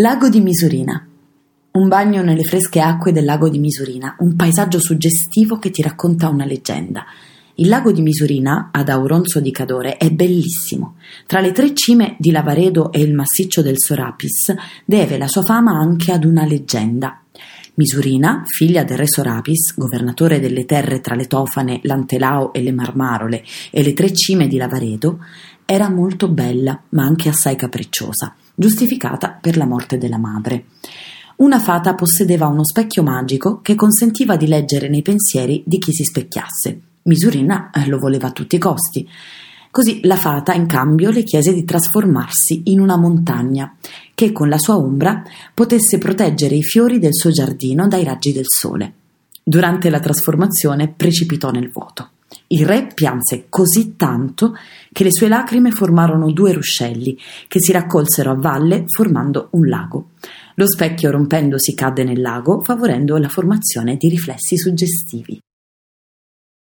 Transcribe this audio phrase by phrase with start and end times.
[0.00, 1.04] Lago di Misurina.
[1.72, 6.28] Un bagno nelle fresche acque del lago di Misurina, un paesaggio suggestivo che ti racconta
[6.28, 7.04] una leggenda.
[7.56, 10.94] Il lago di Misurina, ad Auronzo di Cadore, è bellissimo.
[11.26, 15.72] Tra le tre cime di Lavaredo e il massiccio del Sorapis, deve la sua fama
[15.72, 17.20] anche ad una leggenda.
[17.78, 23.44] Misurina, figlia del re Sorapis, governatore delle terre tra le Tofane, l'Antelao e le Marmarole
[23.70, 25.24] e le tre cime di Lavaredo,
[25.64, 30.64] era molto bella, ma anche assai capricciosa giustificata per la morte della madre.
[31.36, 36.02] Una fata possedeva uno specchio magico che consentiva di leggere nei pensieri di chi si
[36.02, 36.80] specchiasse.
[37.02, 39.08] Misurina eh, lo voleva a tutti i costi.
[39.70, 43.72] Così la fata in cambio le chiese di trasformarsi in una montagna
[44.18, 45.22] che con la sua ombra
[45.54, 48.92] potesse proteggere i fiori del suo giardino dai raggi del sole.
[49.44, 52.08] Durante la trasformazione precipitò nel vuoto.
[52.48, 54.56] Il re pianse così tanto
[54.92, 60.08] che le sue lacrime formarono due ruscelli che si raccolsero a valle formando un lago.
[60.56, 65.38] Lo specchio rompendosi cadde nel lago, favorendo la formazione di riflessi suggestivi.